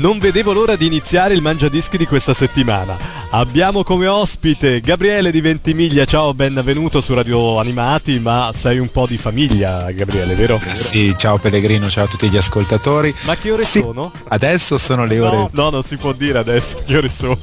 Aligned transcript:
Non 0.00 0.18
vedevo 0.18 0.54
l'ora 0.54 0.76
di 0.76 0.86
iniziare 0.86 1.34
il 1.34 1.42
Mangiadischi 1.42 1.98
di 1.98 2.06
questa 2.06 2.32
settimana. 2.32 2.96
Abbiamo 3.32 3.84
come 3.84 4.06
ospite 4.06 4.80
Gabriele 4.80 5.30
di 5.30 5.42
Ventimiglia, 5.42 6.06
ciao, 6.06 6.32
benvenuto 6.32 7.02
su 7.02 7.12
Radio 7.12 7.58
Animati, 7.60 8.18
ma 8.18 8.50
sei 8.54 8.78
un 8.78 8.90
po' 8.90 9.06
di 9.06 9.18
famiglia 9.18 9.90
Gabriele, 9.92 10.34
vero? 10.34 10.56
Eh 10.56 10.74
sì, 10.74 11.14
ciao 11.18 11.36
Pellegrino, 11.36 11.90
ciao 11.90 12.06
a 12.06 12.08
tutti 12.08 12.30
gli 12.30 12.38
ascoltatori. 12.38 13.14
Ma 13.24 13.36
che 13.36 13.52
ore 13.52 13.62
Sì, 13.62 13.80
sono? 13.80 14.10
Adesso 14.28 14.78
sono 14.78 15.04
le 15.04 15.20
ore... 15.20 15.36
No, 15.36 15.50
no, 15.52 15.68
non 15.68 15.82
si 15.82 15.98
può 15.98 16.12
dire 16.12 16.38
adesso 16.38 16.82
che 16.84 16.96
ore 16.96 17.10
sono. 17.10 17.38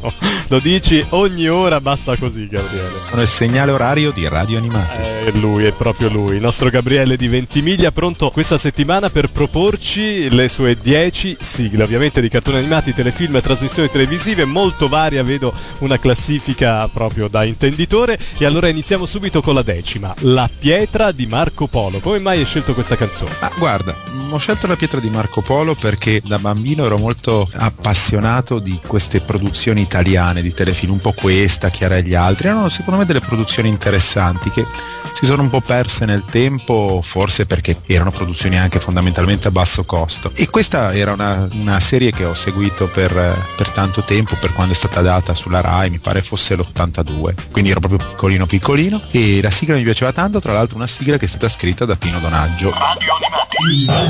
Lo 0.48 0.60
dici 0.60 1.06
ogni 1.10 1.48
ora, 1.48 1.80
basta 1.80 2.18
così 2.18 2.48
Gabriele. 2.48 3.04
Sono 3.04 3.22
il 3.22 3.28
segnale 3.28 3.72
orario 3.72 4.12
di 4.12 4.28
Radio 4.28 4.58
Animati. 4.58 4.98
È 5.28 5.32
lui, 5.36 5.66
è 5.66 5.74
proprio 5.74 6.10
lui, 6.10 6.36
il 6.36 6.42
nostro 6.42 6.70
Gabriele 6.70 7.18
di 7.18 7.28
Ventimiglia, 7.28 7.92
pronto 7.92 8.30
questa 8.32 8.58
settimana 8.58 9.10
per 9.10 9.30
proporci 9.30 10.30
le 10.34 10.50
sue 10.50 10.78
10 10.82 11.38
sigle, 11.40 11.84
ovviamente 11.84 12.20
di 12.20 12.30
cartoni 12.48 12.58
animati, 12.58 12.94
telefilm 12.94 13.36
e 13.36 13.42
trasmissioni 13.42 13.90
televisive, 13.90 14.46
molto 14.46 14.88
varia, 14.88 15.22
vedo 15.24 15.54
una 15.80 16.00
classifica 16.00 16.88
proprio 16.88 17.28
da 17.28 17.44
intenditore. 17.44 18.18
E 18.38 18.46
allora 18.46 18.70
iniziamo 18.70 19.06
subito 19.06 19.42
con 19.42 19.54
la 19.54 19.64
decima, 19.64 20.14
La 20.20 20.50
pietra 20.58 21.12
di 21.12 21.28
Marco 21.28 21.68
Polo. 21.68 22.00
Come 22.00 22.20
mai 22.20 22.40
hai 22.40 22.46
scelto 22.46 22.74
questa 22.74 22.96
canzone? 22.96 23.32
Ma 23.42 23.52
guarda, 23.58 23.96
ho 24.30 24.38
scelto 24.38 24.68
la 24.68 24.76
pietra 24.76 25.00
di 25.00 25.10
Marco 25.10 25.42
Polo 25.42 25.76
perché 25.76 26.22
da 26.24 26.38
bambino 26.40 26.86
ero 26.86 26.98
molto 26.98 27.50
appassionato 27.54 28.60
di 28.60 28.80
queste 28.86 29.22
produzioni 29.22 29.82
italiane 29.82 30.42
di 30.42 30.54
telefilm, 30.54 30.94
un 30.94 31.00
po' 31.00 31.14
questa, 31.14 31.70
Chiara 31.70 31.98
e 31.98 32.04
gli 32.04 32.16
altri. 32.16 32.48
Erano 32.48 32.70
secondo 32.70 33.00
me 33.00 33.06
delle 33.06 33.20
produzioni 33.20 33.70
interessanti 33.70 34.50
che 34.50 34.66
si 35.14 35.26
sono 35.26 35.42
un 35.42 35.50
po' 35.50 35.62
perse 35.62 36.06
nel 36.06 36.24
tempo, 36.30 37.00
forse 37.02 37.48
perché 37.48 37.78
erano 37.88 38.12
produzioni 38.12 38.60
anche 38.60 38.80
fondamentalmente 38.80 39.48
a 39.48 39.52
basso 39.52 39.84
costo. 39.84 40.32
E 40.36 40.48
questa 40.48 40.94
era 40.94 41.14
una, 41.14 41.48
una 41.54 41.80
serie 41.80 42.12
che 42.12 42.24
ho 42.24 42.36
seguito 42.36 42.88
per, 42.88 43.12
per 43.56 43.70
tanto 43.72 44.04
tempo, 44.04 44.36
per 44.40 44.54
quando 44.54 44.74
è 44.74 44.76
stata 44.76 45.02
data 45.02 45.34
sulla 45.34 45.62
Rai, 45.62 45.90
mi 45.90 45.98
pare 45.98 46.22
fosse 46.22 46.56
l'82. 46.56 47.34
Quindi 47.52 47.72
ero 47.72 47.80
proprio 47.80 48.06
piccolino 48.08 48.46
piccolino 48.46 49.02
e 49.10 49.42
la 49.42 49.50
sigla 49.50 49.76
mi 49.76 49.84
piaceva 49.84 50.12
tanto, 50.12 50.40
tra 50.40 50.54
l'altro 50.54 50.76
una 50.76 50.88
sigla 50.88 51.18
che 51.18 51.26
è 51.26 51.28
stata 51.28 51.50
scritta 51.50 51.86
da 51.86 51.96
Pino 51.96 52.20
Donaggio. 52.20 52.72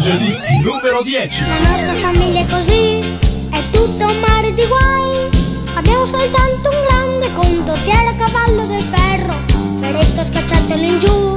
Il 0.07 0.13
Mangiadischi 0.13 0.59
numero 0.61 1.01
10. 1.03 1.43
La 1.45 1.69
nostra 1.69 1.93
famiglia 1.95 2.39
è 2.39 2.45
così, 2.47 2.99
è 3.51 3.61
tutto 3.71 4.05
un 4.05 4.17
mare 4.19 4.53
di 4.53 4.65
guai. 4.65 5.29
Abbiamo 5.73 6.05
soltanto 6.05 6.69
un 6.69 6.85
grande 6.87 7.33
condottiero 7.33 8.07
a 8.07 8.13
cavallo 8.13 8.65
del 8.67 8.81
ferro, 8.81 9.35
Beretto 9.79 10.23
scacciatelo 10.23 10.81
in 10.81 10.99
giù 10.99 11.35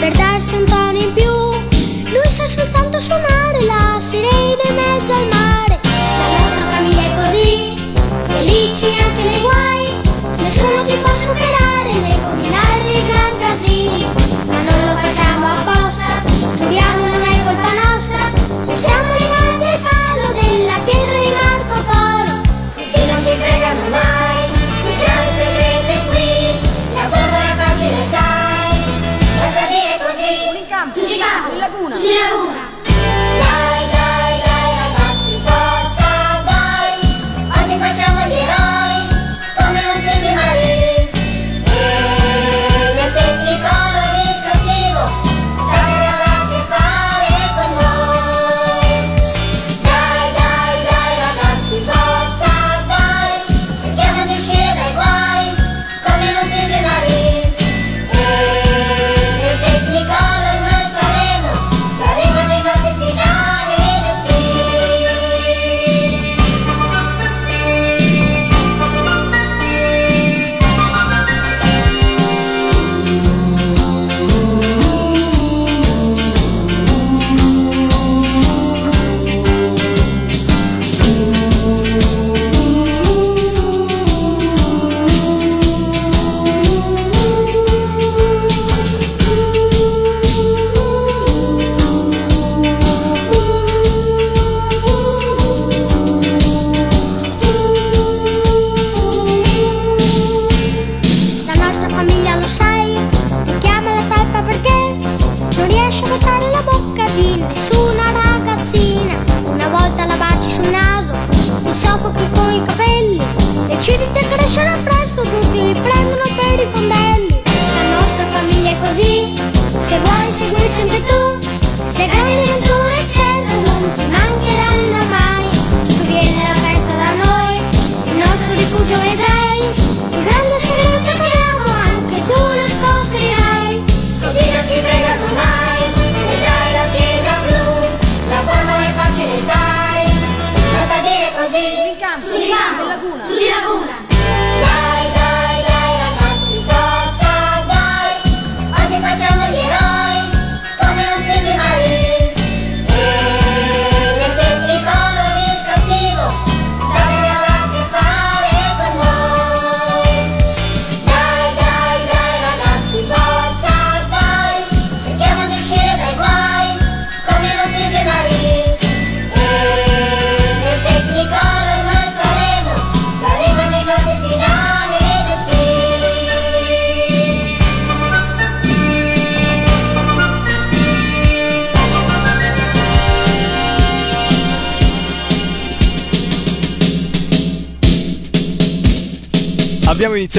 per 0.00 0.10
darsi 0.10 0.54
un 0.54 0.64
tono 0.64 0.98
in 0.98 1.12
più. 1.12 2.10
Lui 2.10 2.26
sa 2.26 2.48
soltanto 2.48 2.98
suonare 2.98 3.62
la 3.62 4.00
sirena 4.00 4.62
in 4.66 4.74
mezzo 4.74 5.12
al 5.12 5.28
mare. 5.28 5.78
La 5.84 6.26
nostra 6.36 6.68
famiglia 6.68 7.02
è 7.02 7.14
così, 7.14 7.76
felici 8.26 8.86
anche 8.86 9.22
nei 9.22 9.40
guai. 9.40 9.86
Nessuno 10.36 10.82
si 10.84 10.96
può 10.96 11.14
superare 11.14 11.49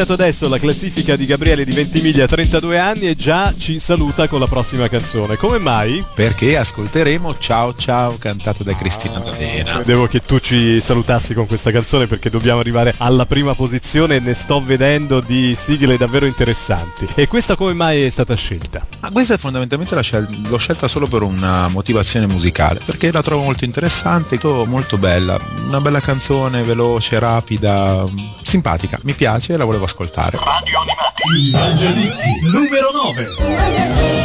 iniziato 0.02 0.14
adesso 0.14 0.50
la 0.50 0.58
classifica 0.58 1.16
di 1.16 1.26
Gabriele 1.26 1.64
di 1.64 1.74
Ventimiglia 1.74 2.26
32 2.26 2.80
anni 2.80 3.08
e 3.08 3.16
già 3.16 3.54
ci 3.56 3.80
saluta 3.80 4.28
con 4.28 4.40
la 4.40 4.48
prossima 4.48 4.88
canzone. 4.88 5.36
Come 5.38 5.60
mai? 5.60 6.04
Perché 6.16 6.58
ascolteremo 6.58 7.38
Ciao 7.38 7.76
Ciao 7.76 8.18
cantato 8.18 8.64
da 8.64 8.74
Cristina 8.74 9.18
ah, 9.18 9.20
D'Avena. 9.20 9.66
Cioè, 9.66 9.76
Credevo 9.76 10.08
che 10.08 10.22
tu 10.22 10.40
ci 10.40 10.82
salutassi 10.82 11.36
con 11.36 11.46
questa 11.46 11.72
canzone 11.72 12.08
perché 12.08 12.32
dobbiamo 12.32 12.60
arrivare 12.60 12.96
alla 12.98 13.28
prima 13.28 13.54
posizione 13.54 14.16
e 14.16 14.20
ne 14.20 14.34
sto 14.34 14.64
vedendo 14.64 15.20
di 15.20 15.56
sigle 15.56 15.98
davvero 15.98 16.26
interessanti. 16.26 17.08
E 17.14 17.28
questa 17.28 17.56
come 17.56 17.74
mai 17.74 18.02
è 18.02 18.10
stata 18.10 18.34
scelta? 18.34 18.86
Ma 19.02 19.12
questa 19.12 19.36
è 19.36 19.38
fondamentalmente 19.38 19.94
la 19.94 20.02
scel- 20.02 20.42
l'ho 20.48 20.58
scelta 20.58 20.88
solo 20.88 21.06
per 21.06 21.22
una 21.22 21.68
motivazione 21.68 22.26
musicale, 22.26 22.82
perché 22.84 23.12
la 23.12 23.22
trovo 23.22 23.44
molto 23.44 23.66
interessante, 23.66 24.40
molto 24.42 24.98
bella, 24.98 25.38
una 25.68 25.82
bella 25.82 26.00
canzone, 26.00 26.64
veloce, 26.64 27.20
rapida, 27.20 28.08
simpatica, 28.42 29.00
mi 29.04 29.14
piace 29.14 29.56
la 29.58 29.66
volevo 29.66 29.86
ascoltare. 29.92 30.38
Radio 30.38 30.80
Animati. 30.80 31.50
Gli 31.50 31.56
Angelisti 31.56 32.30
numero 32.44 32.92
9. 32.92 34.21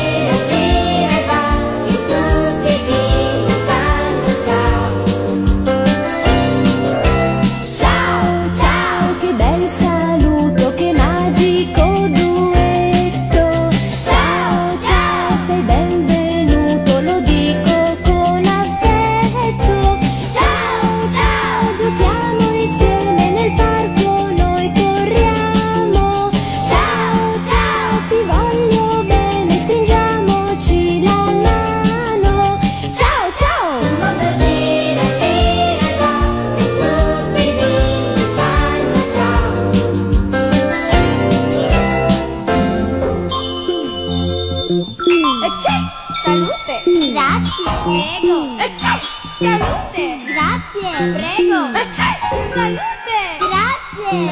Grazie. 52.56 52.78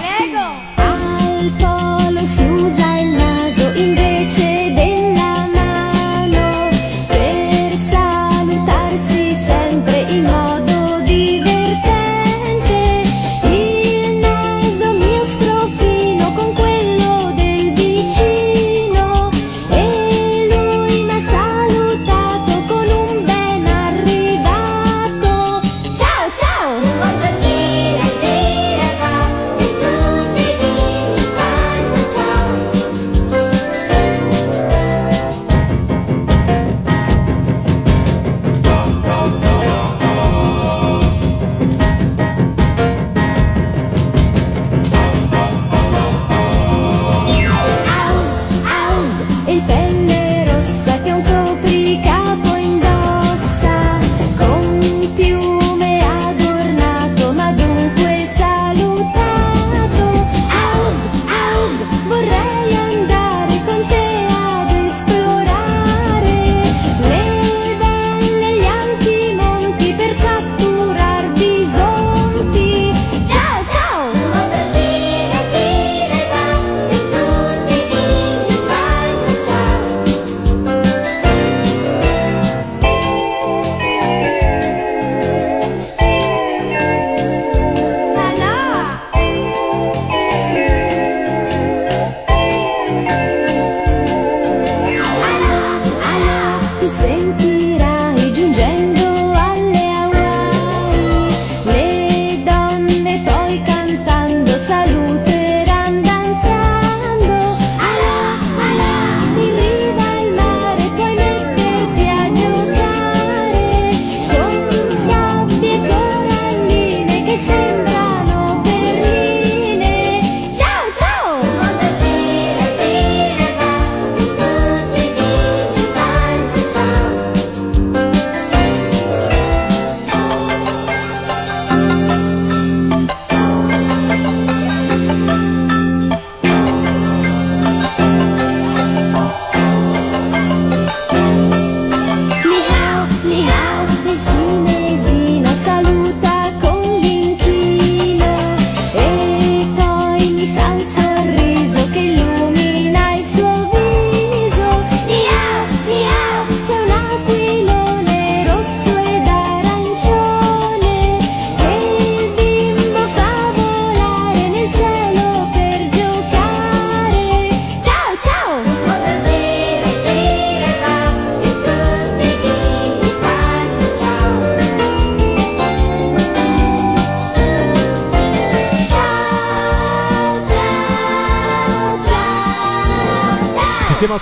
it! 0.00 0.13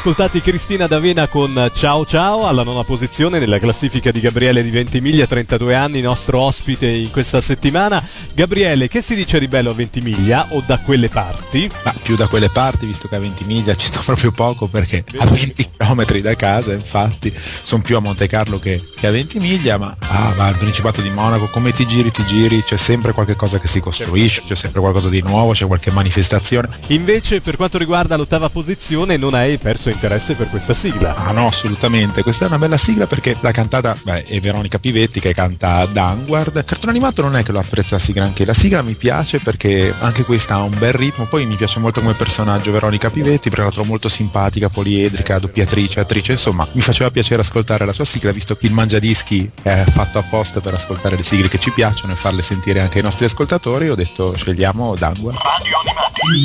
Ascoltati 0.05 0.41
Cristina 0.41 0.89
D'Avena 0.89 1.29
con 1.29 1.71
Ciao 1.73 2.05
Ciao 2.05 2.49
alla 2.49 2.65
nona 2.65 2.83
posizione 2.83 3.39
nella 3.39 3.61
classifica 3.61 4.11
di 4.11 4.19
Gabriele 4.19 4.65
di 4.65 4.71
Ventimiglia, 4.71 5.29
32 5.29 5.77
anni, 5.77 6.01
nostro 6.01 6.41
ospite 6.41 6.89
in 6.89 7.13
questa 7.13 7.41
settimana. 7.41 8.05
Gabriele, 8.35 8.89
che 8.89 9.03
si 9.03 9.15
dice 9.15 9.39
di 9.39 9.47
bello 9.47 9.71
a 9.71 9.75
Ventimiglia 9.75 10.47
o 10.51 10.63
da 10.65 10.79
quelle 10.79 11.11
parti? 11.11 11.71
Ma 11.85 11.95
più 12.03 12.17
da 12.17 12.27
quelle 12.29 12.49
parti, 12.49 12.87
visto 12.87 13.07
che 13.07 13.17
a 13.17 13.19
Ventimiglia 13.19 13.75
ci 13.75 13.87
sto 13.87 14.01
proprio 14.07 14.33
poco 14.33 14.69
perché 14.69 15.05
a 15.19 15.27
20 15.27 15.69
km 15.77 16.21
da 16.21 16.35
casa, 16.35 16.73
infatti, 16.73 17.33
sono 17.63 17.83
più 17.83 17.97
a 17.97 18.01
Monte 18.01 18.27
Carlo 18.27 18.59
che, 18.59 18.83
che 18.97 19.07
a 19.07 19.11
Ventimiglia, 19.11 19.77
ma, 19.77 19.95
ah, 19.99 20.33
ma 20.37 20.47
al 20.47 20.57
Principato 20.57 21.03
di 21.03 21.11
Monaco, 21.11 21.47
come 21.49 21.73
ti 21.73 21.87
giri, 21.87 22.11
ti 22.11 22.25
giri, 22.25 22.63
c'è 22.63 22.79
sempre 22.79 23.13
qualche 23.13 23.37
cosa 23.37 23.59
che 23.59 23.67
si 23.67 23.81
costruisce, 23.81 24.43
c'è 24.47 24.55
sempre 24.55 24.81
qualcosa 24.81 25.11
di 25.11 25.21
nuovo, 25.21 25.53
c'è 25.53 25.67
qualche 25.67 25.91
manifestazione. 25.91 26.69
Invece 26.89 27.43
per 27.43 27.57
quanto 27.57 27.77
riguarda 27.77 28.17
l'ottava 28.17 28.49
posizione 28.49 29.19
non 29.19 29.35
hai 29.35 29.59
perso 29.59 29.91
interesse 29.91 30.35
per 30.35 30.49
questa 30.49 30.73
sigla. 30.73 31.15
Ah 31.17 31.33
no, 31.33 31.49
assolutamente, 31.49 32.23
questa 32.23 32.47
è 32.47 32.49
una 32.49 32.59
bella 32.59 32.79
sigla 32.79 33.07
perché 33.07 33.37
la 33.41 33.51
cantata 33.51 33.95
beh, 34.03 34.25
è 34.25 34.41
Veronica 34.41 34.79
Pivetti 34.79 35.21
che 35.21 35.35
canta 35.35 35.85
Danguard. 35.85 36.65
Cartone 36.65 36.93
animato 36.93 37.21
non 37.21 37.37
è 37.37 37.43
che 37.43 37.53
lo 37.53 37.59
apprezzassi 37.59 38.13
granché, 38.23 38.45
la 38.45 38.55
sigla 38.55 38.83
mi 38.83 38.95
piace 38.95 39.41
perché 39.41 39.93
anche 39.99 40.25
questa 40.25 40.55
ha 40.55 40.63
un 40.63 40.77
bel 40.79 40.93
ritmo, 40.93 41.27
poi 41.27 41.45
mi 41.45 41.57
piace 41.57 41.81
molto 41.81 42.01
come 42.01 42.15
personaggio 42.15 42.71
Veronica 42.71 43.11
Pivetti 43.11 43.49
perché 43.49 43.65
la 43.65 43.71
trovo 43.71 43.89
molto 43.89 44.09
simpatica, 44.09 44.69
poliedrica, 44.69 45.41
doppiatrice, 45.41 46.01
attrice, 46.01 46.33
insomma 46.33 46.67
mi 46.73 46.81
faceva 46.81 47.11
piacere 47.11 47.41
ascoltare 47.41 47.85
la 47.85 47.93
sua 47.93 48.05
sigla 48.05 48.31
visto 48.31 48.57
che 48.57 48.67
il 48.67 48.73
Mangiadischi 48.73 49.51
è 49.63 49.85
fatto 49.91 50.19
apposta 50.19 50.61
per 50.61 50.75
ascoltare 50.75 51.17
le 51.17 51.25
sigle 51.25 51.49
che 51.49 51.59
ci 51.59 51.73
piacciono 51.73 52.13
e 52.13 52.17
farle 52.17 52.43
sentire 52.43 52.81
anche 52.81 52.99
ai 52.99 53.05
nostri 53.05 53.25
ascoltatori, 53.25 53.89
ho 53.89 53.97
detto 53.97 54.37
scegliamo 54.37 54.95
Danguard. 54.97 55.39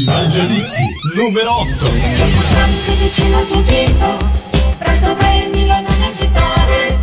Mangiadischi 0.05 0.81
numero 1.15 1.59
8. 1.59 1.91
Sempre 1.91 2.95
vicino 2.99 3.37
al 3.37 3.47
tuo 3.47 3.61
dito, 3.61 4.31
presto 4.79 5.13
prendilo 5.13 5.73
non 5.73 6.07
esitare. 6.09 6.97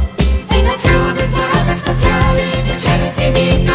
È 0.49 0.55
in 0.57 0.67
azione 0.67 1.31
tua 1.31 1.47
rotta 1.47 1.77
spaziale, 1.77 2.63
nel 2.65 2.81
cielo 2.81 3.05
infinito 3.05 3.75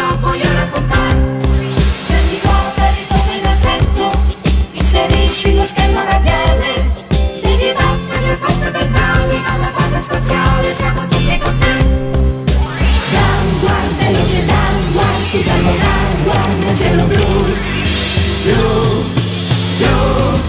superbo 15.30 15.70
downward, 15.70 16.58
nel 16.58 16.74
cielo 16.74 17.06
blu. 17.06 17.54
Blu, 18.42 19.04
blu, 19.78 20.39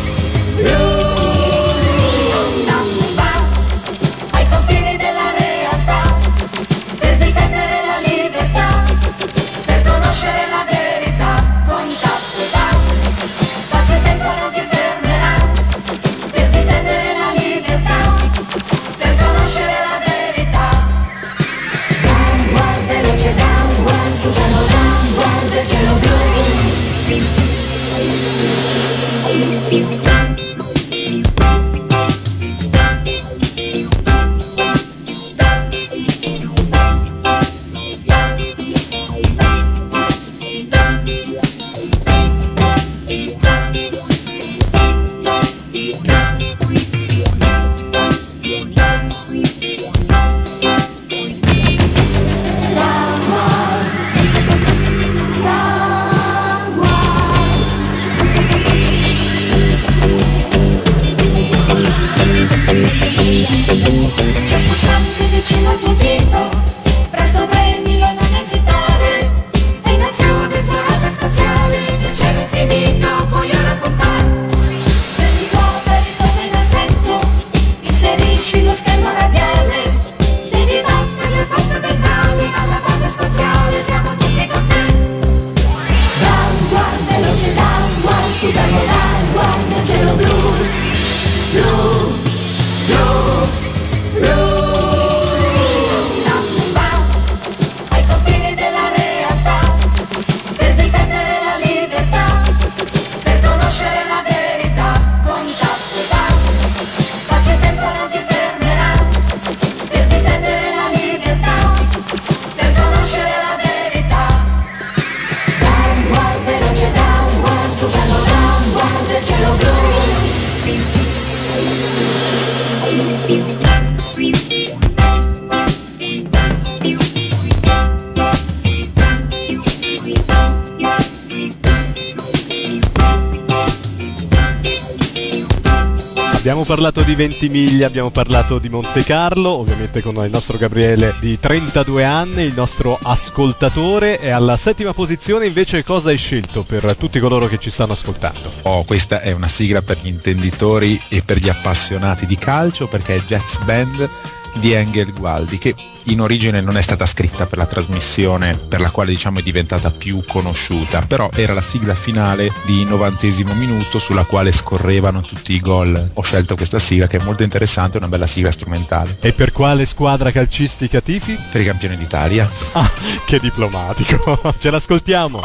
parlato 136.71 137.01
di 137.01 137.15
Ventimiglia, 137.15 137.85
abbiamo 137.85 138.11
parlato 138.11 138.57
di 138.57 138.69
Monte 138.69 139.03
Carlo, 139.03 139.49
ovviamente 139.49 140.01
con 140.01 140.15
il 140.23 140.29
nostro 140.31 140.57
Gabriele 140.57 141.15
di 141.19 141.37
32 141.37 142.05
anni, 142.05 142.43
il 142.43 142.53
nostro 142.53 142.97
ascoltatore 143.01 144.21
e 144.21 144.29
alla 144.29 144.55
settima 144.55 144.93
posizione 144.93 145.47
invece 145.47 145.83
cosa 145.83 146.11
hai 146.11 146.17
scelto 146.17 146.63
per 146.63 146.95
tutti 146.95 147.19
coloro 147.19 147.47
che 147.47 147.59
ci 147.59 147.69
stanno 147.69 147.91
ascoltando? 147.91 148.49
Oh, 148.61 148.85
questa 148.85 149.19
è 149.19 149.33
una 149.33 149.49
sigla 149.49 149.81
per 149.81 149.97
gli 150.01 150.07
intenditori 150.07 150.97
e 151.09 151.21
per 151.25 151.39
gli 151.39 151.49
appassionati 151.49 152.25
di 152.25 152.37
calcio 152.37 152.87
perché 152.87 153.17
è 153.17 153.21
Jets 153.23 153.57
Band 153.65 154.09
di 154.55 154.73
Engel 154.73 155.13
Gualdi 155.13 155.57
che 155.57 155.73
in 156.05 156.19
origine 156.19 156.61
non 156.61 156.77
è 156.77 156.81
stata 156.81 157.05
scritta 157.05 157.45
per 157.45 157.57
la 157.59 157.65
trasmissione 157.67 158.55
per 158.55 158.81
la 158.81 158.89
quale 158.89 159.11
diciamo 159.11 159.39
è 159.39 159.43
diventata 159.43 159.91
più 159.91 160.23
conosciuta 160.27 161.01
però 161.01 161.29
era 161.33 161.53
la 161.53 161.61
sigla 161.61 161.93
finale 161.95 162.51
di 162.65 162.83
novantesimo 162.83 163.53
minuto 163.53 163.99
sulla 163.99 164.23
quale 164.23 164.51
scorrevano 164.51 165.21
tutti 165.21 165.53
i 165.53 165.59
gol 165.59 166.09
ho 166.13 166.21
scelto 166.21 166.55
questa 166.55 166.79
sigla 166.79 167.07
che 167.07 167.17
è 167.17 167.23
molto 167.23 167.43
interessante 167.43 167.97
è 167.97 167.99
una 167.99 168.09
bella 168.09 168.27
sigla 168.27 168.51
strumentale 168.51 169.17
E 169.21 169.33
per 169.33 169.51
quale 169.51 169.85
squadra 169.85 170.31
calcistica 170.31 171.01
tifi? 171.01 171.37
per 171.51 171.61
i 171.61 171.65
campioni 171.65 171.95
d'Italia 171.97 172.49
Ah, 172.73 172.89
che 173.25 173.39
diplomatico! 173.39 174.39
Ce 174.57 174.69
l'ascoltiamo! 174.69 175.41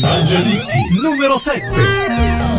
Mangiadischi 0.00 0.78
numero 1.02 1.36
7. 1.38 2.53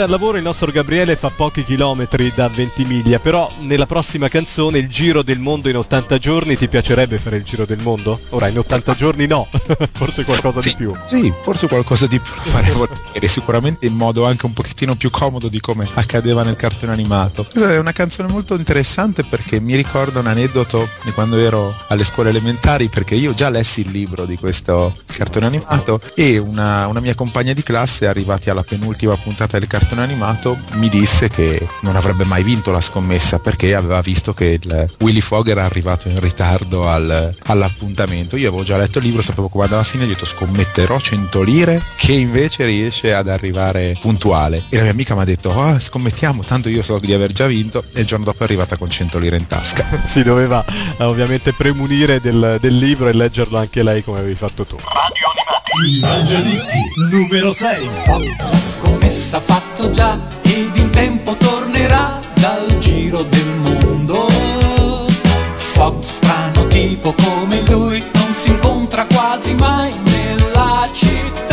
Andare 0.00 0.04
al 0.04 0.10
lavoro 0.10 0.36
il 0.38 0.42
nostro 0.42 0.70
Gabriele 0.70 1.16
fa 1.16 1.30
pochi 1.30 1.64
chilometri 1.64 2.32
da 2.34 2.48
Ventimiglia, 2.48 3.18
però 3.18 3.50
nella 3.60 3.86
prossima 3.86 4.28
canzone 4.28 4.78
il 4.78 4.88
giro 4.88 5.22
del 5.22 5.40
mondo 5.40 5.68
in 5.68 5.76
80 5.76 6.18
giorni 6.18 6.56
ti 6.56 6.68
piacerebbe 6.68 7.18
fare 7.18 7.36
il 7.36 7.42
giro 7.42 7.66
del 7.66 7.80
mondo? 7.82 8.20
Ora 8.30 8.48
in 8.48 8.58
80 8.58 8.94
giorni 8.94 9.26
no, 9.26 9.48
forse 9.92 10.24
qualcosa 10.24 10.60
Sì, 10.62 10.70
di 10.70 10.76
più. 10.76 10.94
Sì, 11.06 11.32
forse 11.42 11.68
qualcosa 11.68 12.06
di 12.06 12.18
più 12.18 12.32
volentieri, 12.72 13.28
sicuramente 13.28 13.86
in 13.86 13.94
modo 13.94 14.24
anche 14.24 14.46
un 14.46 14.52
pochettino 14.52 14.96
più 14.96 15.10
comodo 15.10 15.48
di 15.48 15.60
come 15.60 15.88
accadeva 15.94 16.44
nel 16.44 16.56
cartone 16.56 16.92
animato. 16.92 17.44
Questa 17.44 17.72
è 17.72 17.78
una 17.78 17.92
canzone 17.92 18.28
molto 18.30 18.54
interessante 18.54 19.24
perché 19.24 19.60
mi 19.60 19.74
ricorda 19.74 20.20
un 20.20 20.28
aneddoto 20.28 20.88
di 21.02 21.12
quando 21.12 21.36
ero 21.36 21.74
alle 21.88 22.04
scuole 22.04 22.30
elementari 22.30 22.88
perché 22.88 23.14
io 23.14 23.34
già 23.34 23.50
lessi 23.50 23.80
il 23.80 23.90
libro 23.90 24.24
di 24.24 24.36
questo 24.36 24.96
cartone 25.04 25.46
animato 25.46 26.00
e 26.14 26.38
una, 26.38 26.86
una 26.86 27.00
mia 27.00 27.14
compagna 27.14 27.52
di 27.52 27.62
classe 27.62 28.06
arrivati 28.06 28.48
alla 28.48 28.62
penultima 28.62 29.16
puntata 29.16 29.58
del 29.58 29.68
cartone 29.68 29.89
animato 29.98 30.58
mi 30.74 30.88
disse 30.88 31.28
che 31.28 31.66
non 31.82 31.96
avrebbe 31.96 32.24
mai 32.24 32.42
vinto 32.42 32.70
la 32.70 32.80
scommessa 32.80 33.38
perché 33.38 33.74
aveva 33.74 34.00
visto 34.00 34.32
che 34.32 34.58
il 34.62 34.90
Willy 35.00 35.20
Fogg 35.20 35.48
era 35.48 35.64
arrivato 35.64 36.08
in 36.08 36.20
ritardo 36.20 36.88
al- 36.88 37.34
all'appuntamento. 37.46 38.36
Io 38.36 38.48
avevo 38.48 38.62
già 38.62 38.76
letto 38.76 38.98
il 38.98 39.04
libro, 39.04 39.22
sapevo 39.22 39.48
come 39.48 39.64
andava 39.64 39.82
a 39.82 39.88
gli 39.92 40.02
ho 40.02 40.06
detto 40.06 40.24
scommetterò 40.24 40.98
100 41.00 41.42
lire 41.42 41.82
che 41.96 42.12
invece 42.12 42.64
riesce 42.64 43.12
ad 43.12 43.28
arrivare 43.28 43.96
puntuale. 44.00 44.64
E 44.68 44.76
la 44.76 44.82
mia 44.82 44.92
amica 44.92 45.14
mi 45.14 45.22
ha 45.22 45.24
detto 45.24 45.52
"Ah, 45.60 45.78
scommettiamo, 45.78 46.42
tanto 46.44 46.68
io 46.68 46.82
so 46.82 46.98
di 46.98 47.12
aver 47.12 47.32
già 47.32 47.46
vinto 47.46 47.84
e 47.92 48.00
il 48.00 48.06
giorno 48.06 48.24
dopo 48.24 48.40
è 48.40 48.44
arrivata 48.44 48.76
con 48.76 48.88
100 48.88 49.18
lire 49.18 49.36
in 49.36 49.46
tasca. 49.46 49.84
Si 50.10 50.22
doveva 50.22 50.64
eh, 50.98 51.04
ovviamente 51.04 51.52
premunire 51.52 52.20
del, 52.20 52.58
del 52.60 52.76
libro 52.76 53.08
e 53.08 53.12
leggerlo 53.12 53.58
anche 53.58 53.82
lei 53.82 54.02
come 54.02 54.18
avevi 54.18 54.34
fatto 54.34 54.64
tu. 54.64 54.76
Il 55.78 56.00
Mangiadischi 56.00 56.78
numero 57.10 57.52
6. 57.52 57.88
La 58.38 58.58
scommessa 58.58 59.40
fatto 59.40 59.90
già 59.92 60.18
ed 60.42 60.74
in 60.76 60.90
tempo 60.90 61.36
tornerà 61.36 62.18
dal 62.34 62.78
giro 62.78 63.22
del 63.22 63.48
mondo. 63.48 64.26
Fogg 65.54 66.02
strano 66.02 66.66
tipo 66.66 67.14
come 67.14 67.62
lui 67.68 68.04
non 68.14 68.34
si 68.34 68.48
incontra 68.48 69.06
quasi 69.06 69.54
mai 69.54 69.94
nella 70.02 70.88
città. 70.92 71.49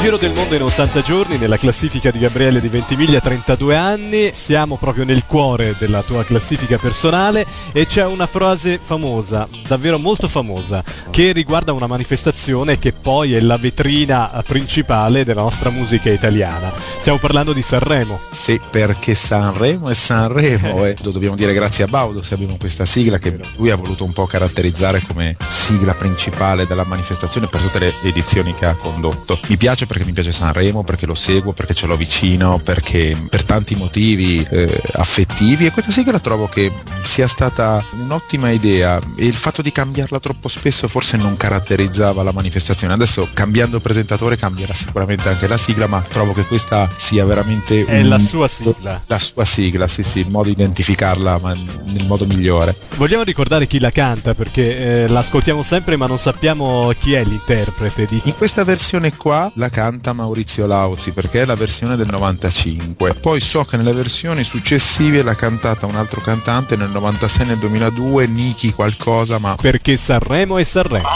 Giro 0.00 0.16
del 0.16 0.32
mondo 0.32 0.54
in 0.54 0.62
80 0.62 1.02
giorni, 1.02 1.36
nella 1.36 1.58
classifica 1.58 2.10
di 2.10 2.20
Gabriele 2.20 2.58
di 2.58 2.68
Ventimiglia, 2.68 3.20
32 3.20 3.76
anni, 3.76 4.30
siamo 4.32 4.78
proprio 4.78 5.04
nel 5.04 5.26
cuore 5.26 5.74
della 5.78 6.00
tua 6.00 6.24
classifica 6.24 6.78
personale 6.78 7.44
e 7.72 7.84
c'è 7.84 8.06
una 8.06 8.26
frase 8.26 8.80
famosa, 8.82 9.46
davvero 9.66 9.98
molto 9.98 10.26
famosa, 10.26 10.82
che 11.10 11.32
riguarda 11.32 11.74
una 11.74 11.86
manifestazione 11.86 12.78
che 12.78 12.94
poi 12.94 13.34
è 13.34 13.40
la 13.40 13.58
vetrina 13.58 14.42
principale 14.46 15.22
della 15.22 15.42
nostra 15.42 15.68
musica 15.68 16.08
italiana. 16.08 16.72
Stiamo 16.98 17.18
parlando 17.18 17.52
di 17.52 17.60
Sanremo. 17.60 18.20
Sì, 18.30 18.58
perché 18.70 19.14
Sanremo 19.14 19.90
è 19.90 19.94
Sanremo 19.94 20.86
e 20.86 20.96
lo 21.02 21.10
dobbiamo 21.10 21.36
dire 21.36 21.52
grazie 21.52 21.84
a 21.84 21.88
Baudo 21.88 22.22
se 22.22 22.32
abbiamo 22.32 22.56
questa 22.58 22.86
sigla 22.86 23.18
che 23.18 23.38
lui 23.56 23.70
ha 23.70 23.76
voluto 23.76 24.04
un 24.04 24.14
po' 24.14 24.24
caratterizzare 24.24 25.02
come 25.06 25.36
sigla 25.50 25.92
principale 25.92 26.66
della 26.66 26.84
manifestazione 26.84 27.48
per 27.48 27.60
tutte 27.60 27.78
le 27.80 27.92
edizioni 28.04 28.54
che 28.54 28.64
ha 28.64 28.74
condotto. 28.74 29.38
Mi 29.48 29.58
piace 29.58 29.88
perché 29.90 30.04
mi 30.04 30.12
piace 30.12 30.30
Sanremo, 30.30 30.84
perché 30.84 31.04
lo 31.04 31.16
seguo, 31.16 31.52
perché 31.52 31.74
ce 31.74 31.86
l'ho 31.86 31.96
vicino, 31.96 32.60
perché 32.62 33.16
per 33.28 33.42
tanti 33.42 33.74
motivi 33.74 34.40
eh, 34.48 34.80
affettivi 34.92 35.66
e 35.66 35.72
questa 35.72 35.90
sigla 35.90 36.20
trovo 36.20 36.46
che 36.46 36.70
sia 37.02 37.26
stata 37.26 37.82
un'ottima 37.98 38.50
idea 38.50 39.00
e 39.16 39.26
il 39.26 39.34
fatto 39.34 39.62
di 39.62 39.72
cambiarla 39.72 40.20
troppo 40.20 40.46
spesso 40.46 40.86
forse 40.86 41.16
non 41.16 41.36
caratterizzava 41.36 42.22
la 42.22 42.30
manifestazione. 42.30 42.92
Adesso 42.92 43.28
cambiando 43.34 43.80
presentatore 43.80 44.36
cambierà 44.36 44.74
sicuramente 44.74 45.28
anche 45.28 45.48
la 45.48 45.58
sigla, 45.58 45.88
ma 45.88 46.00
trovo 46.08 46.34
che 46.34 46.44
questa 46.46 46.88
sia 46.96 47.24
veramente 47.24 47.84
È 47.84 48.00
un- 48.00 48.08
la 48.08 48.20
sua 48.20 48.46
sigla. 48.46 49.02
La 49.06 49.18
sua 49.18 49.44
sigla, 49.44 49.88
sì 49.88 50.04
sì, 50.04 50.20
il 50.20 50.30
modo 50.30 50.44
di 50.46 50.52
identificarla 50.52 51.38
ma 51.38 51.52
nel 51.52 52.06
modo 52.06 52.26
migliore. 52.26 52.76
Vogliamo 52.96 53.24
ricordare 53.24 53.66
chi 53.66 53.80
la 53.80 53.90
canta 53.90 54.34
perché 54.34 55.02
eh, 55.04 55.08
l'ascoltiamo 55.08 55.64
sempre 55.64 55.96
ma 55.96 56.06
non 56.06 56.18
sappiamo 56.18 56.92
chi 56.96 57.14
è 57.14 57.24
l'interprete 57.24 58.06
di 58.06 58.20
In 58.26 58.36
questa 58.36 58.62
versione 58.62 59.16
qua 59.16 59.50
la 59.54 59.68
canta 59.68 59.78
Maurizio 60.12 60.66
Lauzi 60.66 61.12
perché 61.12 61.42
è 61.42 61.44
la 61.44 61.54
versione 61.54 61.96
del 61.96 62.08
95. 62.08 63.14
Poi 63.14 63.40
so 63.40 63.64
che 63.64 63.76
nelle 63.76 63.92
versioni 63.92 64.44
successive 64.44 65.22
l'ha 65.22 65.34
cantata 65.34 65.86
un 65.86 65.96
altro 65.96 66.20
cantante 66.20 66.76
nel 66.76 66.90
96 66.90 67.46
nel 67.46 67.58
2002, 67.58 68.26
Niki 68.26 68.72
qualcosa, 68.72 69.38
ma 69.38 69.56
perché 69.56 69.96
Sanremo 69.96 70.58
è 70.58 70.64
Sanremo. 70.64 71.08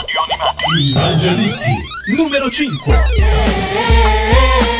Numero 2.16 2.50
5. 2.50 4.73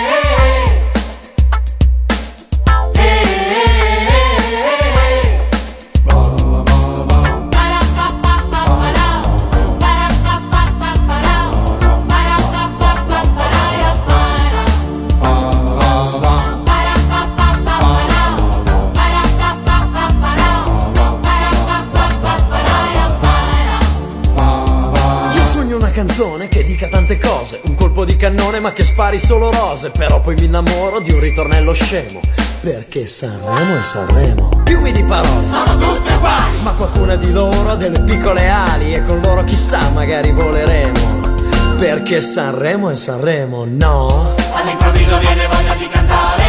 Cannone 28.24 28.58
ma 28.58 28.72
che 28.72 28.84
spari 28.84 29.18
solo 29.18 29.50
rose, 29.50 29.90
però 29.90 30.22
poi 30.22 30.34
mi 30.34 30.44
innamoro 30.44 30.98
di 31.00 31.12
un 31.12 31.20
ritornello 31.20 31.74
scemo, 31.74 32.20
perché 32.62 33.06
Sanremo 33.06 33.78
è 33.78 33.82
Sanremo. 33.82 34.62
Fiumi 34.64 34.92
di 34.92 35.04
parole, 35.04 35.46
sono 35.46 35.76
tutte 35.76 36.10
uguali, 36.14 36.58
ma 36.62 36.72
qualcuna 36.72 37.16
di 37.16 37.30
loro 37.30 37.72
ha 37.72 37.74
delle 37.74 38.00
piccole 38.00 38.48
ali 38.48 38.94
e 38.94 39.02
con 39.02 39.20
loro 39.20 39.44
chissà 39.44 39.90
magari 39.90 40.32
voleremo, 40.32 41.34
perché 41.76 42.22
Sanremo 42.22 42.88
è 42.88 42.96
Sanremo, 42.96 43.66
no? 43.68 44.34
All'improvviso 44.54 45.18
viene 45.18 45.46
voglia 45.46 45.74
di 45.74 45.88
cantare. 45.90 46.44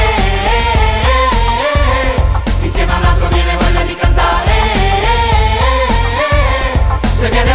Insieme 2.61 2.93
a 2.93 2.95
un 2.95 3.03
altro 3.03 3.27
viene 3.27 3.57
voglia 3.59 3.81
di 3.81 3.95
cantare. 3.95 4.53
Se 7.01 7.29
viene 7.29 7.54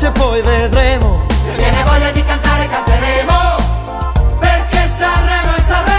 crederci 0.00 0.06
e 0.06 0.10
poi 0.12 0.42
vedremo. 0.42 1.26
Se 1.44 1.52
viene 1.54 1.82
voglia 1.82 2.10
di 2.10 2.24
cantare 2.24 2.68
canteremo. 2.68 4.38
Perché 4.38 4.88
Sanremo 4.88 5.54
è 5.54 5.60
Sanremo. 5.60 5.98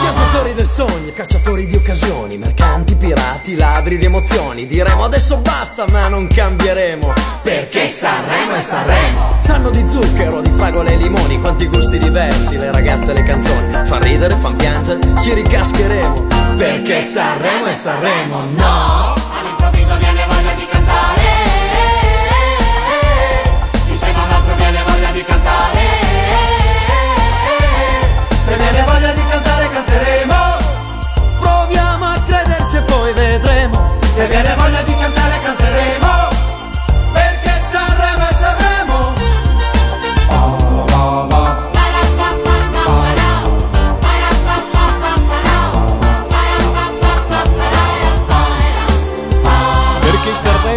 Viaggiatori 0.00 0.54
del 0.54 0.66
sogno, 0.66 1.12
cacciatori 1.14 1.66
di 1.66 1.76
occasioni, 1.76 2.36
mercanti, 2.36 2.73
pirati, 3.44 3.56
ladri 3.56 3.98
di 3.98 4.06
emozioni. 4.06 4.66
Diremo 4.66 5.04
adesso 5.04 5.36
basta, 5.38 5.84
ma 5.90 6.08
non 6.08 6.26
cambieremo. 6.26 7.12
Perché 7.42 7.88
Sanremo 7.88 8.54
è 8.54 8.60
Sanremo. 8.60 9.36
Sanno 9.40 9.70
di 9.70 9.86
zucchero, 9.86 10.40
di 10.40 10.50
fragole 10.50 10.94
e 10.94 10.96
limoni, 10.96 11.38
quanti 11.38 11.66
gusti 11.66 11.98
diversi, 11.98 12.56
le 12.56 12.72
ragazze 12.72 13.10
e 13.10 13.14
le 13.14 13.22
canzoni. 13.22 13.86
Fan 13.86 14.02
ridere, 14.02 14.34
fan 14.34 14.56
piangere, 14.56 15.00
ci 15.20 15.34
ricascheremo. 15.34 16.26
Perché 16.56 17.00
Sanremo 17.02 17.66
è 17.66 17.74
Sanremo, 17.74 18.40
no! 18.56 19.23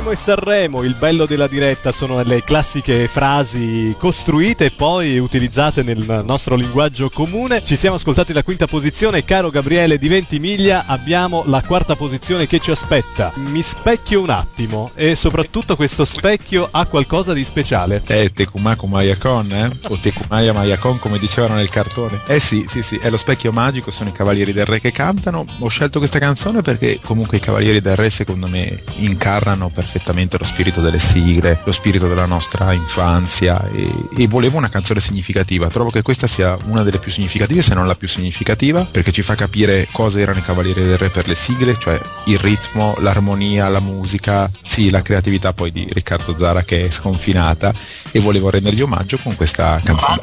Sanremo 0.08 0.12
e 0.12 0.16
Sanremo, 0.16 0.84
il 0.84 0.94
bello 0.94 1.26
della 1.26 1.48
diretta 1.48 1.92
sono 1.92 2.22
le 2.22 2.44
classiche 2.44 3.08
frasi 3.08 3.96
costruite 3.98 4.66
e 4.66 4.72
poi 4.72 5.18
utilizzate 5.18 5.84
nel 5.84 6.24
nostro 6.26 6.56
linguaggio 6.56 7.10
comune. 7.10 7.64
Ci 7.64 7.76
siamo 7.76 7.96
ascoltati 7.96 8.32
la 8.32 8.44
quinta 8.44 8.68
posizione, 8.68 9.26
caro 9.26 9.50
Gabriele 9.50 9.98
di 9.98 10.08
Ventimiglia, 10.08 10.86
abbiamo 10.88 11.44
la 11.48 11.62
quarta 11.62 11.96
posizione 11.96 12.48
che 12.48 12.60
ci 12.60 12.72
aspetta. 12.72 13.34
Mi 13.36 13.62
specchio 13.62 14.22
un 14.22 14.30
attimo 14.30 14.92
e 14.94 15.16
soprattutto 15.16 15.76
questo 15.76 16.06
specchio 16.06 16.68
ha 16.72 16.86
qualcosa 16.86 17.34
di 17.34 17.44
speciale. 17.44 18.02
è 18.06 18.32
Tekumaku 18.32 18.86
Mayakon, 18.86 19.52
eh? 19.52 19.78
O 19.90 19.98
Tekumaya 20.00 20.54
Mayakon 20.54 21.00
come 21.00 21.18
dicevano 21.18 21.56
nel 21.56 21.70
cartone. 21.70 22.22
Eh 22.28 22.40
sì, 22.40 22.66
sì, 22.68 22.82
sì, 22.82 22.98
è 22.98 23.10
lo 23.10 23.18
specchio 23.18 23.52
magico, 23.52 23.92
sono 23.92 24.10
i 24.10 24.14
Cavalieri 24.14 24.54
del 24.54 24.66
Re 24.66 24.80
che 24.80 24.92
cantano. 24.92 25.46
Ho 25.60 25.68
scelto 25.68 26.00
questa 26.00 26.20
canzone 26.20 26.62
perché 26.62 27.00
comunque 27.04 27.38
i 27.38 27.42
Cavalieri 27.42 27.82
del 27.82 27.96
Re 27.96 28.10
secondo 28.10 28.48
me 28.48 28.84
incarnano 28.98 29.68
perfettamente 29.70 29.96
lo 30.38 30.44
spirito 30.44 30.82
delle 30.82 31.00
sigle, 31.00 31.62
lo 31.64 31.72
spirito 31.72 32.08
della 32.08 32.26
nostra 32.26 32.74
infanzia 32.74 33.68
e, 33.72 33.92
e 34.18 34.28
volevo 34.28 34.58
una 34.58 34.70
canzone 34.70 35.00
significativa. 35.00 35.68
Trovo 35.68 35.90
che 35.90 36.02
questa 36.02 36.28
sia 36.28 36.58
una 36.66 36.84
delle 36.84 37.00
più 37.00 37.12
significative, 37.12 37.62
se 37.62 37.74
non 37.74 37.88
la 37.88 37.96
più 37.96 38.08
significativa, 38.08 38.86
perché 38.86 39.12
ci 39.12 39.22
fa 39.22 39.36
capire 39.36 39.88
cosa 39.92 40.20
erano 40.20 40.40
i 40.40 40.44
Cavalieri 40.44 40.84
del 40.84 40.98
Re 40.98 41.10
per 41.10 41.28
le 41.28 41.36
sigle, 41.36 41.78
cioè 41.78 42.00
il 42.26 42.40
ritmo, 42.40 42.96
l'armonia, 43.00 43.68
la 43.70 43.80
musica, 43.80 44.50
sì, 44.64 44.90
la 44.90 45.02
creatività 45.02 45.54
poi 45.54 45.72
di 45.72 45.88
Riccardo 45.92 46.38
Zara 46.38 46.64
che 46.64 46.86
è 46.86 46.92
sconfinata 46.92 47.74
e 48.12 48.20
volevo 48.20 48.50
rendergli 48.50 48.82
omaggio 48.82 49.18
con 49.18 49.36
questa 49.36 49.80
canzone. 49.84 50.20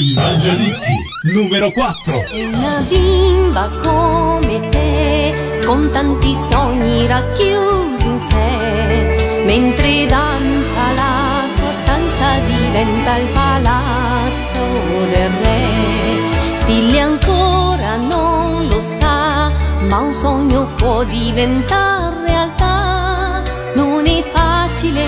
I 0.00 0.12
Evangelisti 0.12 0.92
numero 1.34 1.70
4. 1.70 2.20
Una 2.32 2.84
bimba 2.88 3.68
come 3.82 4.68
te, 4.70 5.60
con 5.64 5.90
tanti 5.90 6.34
sogni 6.34 7.06
racchiusi 7.06 7.83
sé, 8.28 9.42
mentre 9.44 10.06
danza 10.06 10.82
la 10.96 11.46
sua 11.56 11.72
stanza 11.72 12.38
diventa 12.46 13.16
il 13.16 13.28
palazzo 13.28 14.64
del 15.12 15.30
re. 15.42 16.54
Stille 16.54 17.00
ancora 17.00 17.96
non 17.96 18.66
lo 18.68 18.80
sa, 18.80 19.50
ma 19.90 19.98
un 19.98 20.12
sogno 20.12 20.66
può 20.76 21.04
diventare 21.04 22.16
realtà. 22.26 23.42
Non 23.74 24.06
è 24.06 24.22
facile 24.32 25.02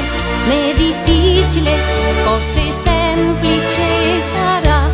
né 0.49 0.75
difficile, 0.75 1.73
forse 2.25 2.73
semplice 2.83 4.23
sarà. 4.33 4.89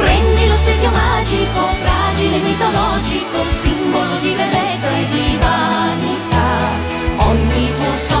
Prendi 0.00 0.48
lo 0.48 0.54
specchio 0.54 0.90
magico, 0.90 1.60
fragile, 1.82 2.38
mitologico, 2.38 3.38
simbolo 3.60 4.14
di 4.22 4.32
bellezza 4.32 4.90
e 4.96 5.08
di 5.08 5.38
vanità. 5.38 6.09
Ogni 7.60 8.19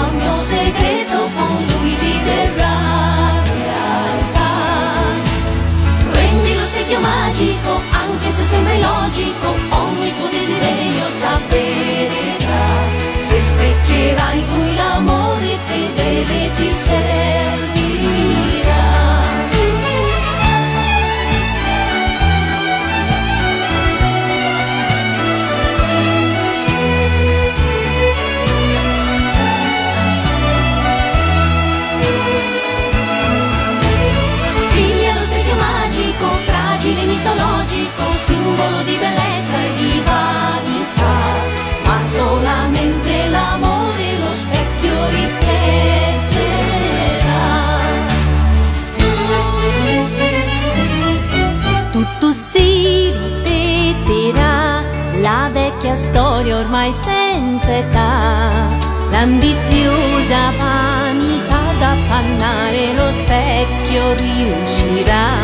specchio 63.90 64.14
riuscirà. 64.14 65.34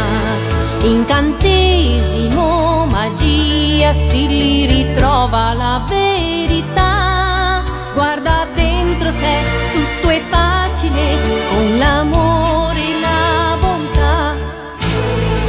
Incantesimo, 0.82 2.86
magia, 2.86 3.92
stili 3.92 4.66
ritrova 4.66 5.52
la 5.52 5.84
verità. 5.88 7.64
Guarda 7.94 8.46
dentro 8.54 9.10
sé, 9.10 9.42
tutto 9.72 10.10
è 10.10 10.22
facile, 10.28 11.18
con 11.50 11.78
l'amore 11.78 12.78
e 12.78 13.00
la 13.00 13.56
bontà. 13.58 14.36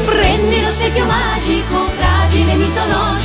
Prendi 0.06 0.62
lo 0.62 0.72
specchio 0.72 1.06
magico, 1.06 1.86
fragile, 1.98 2.56
mitologico, 2.56 3.17